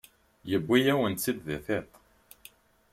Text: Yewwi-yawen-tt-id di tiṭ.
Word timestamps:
Yewwi-yawen-tt-id 0.49 1.37
di 1.47 1.57
tiṭ. 1.65 1.89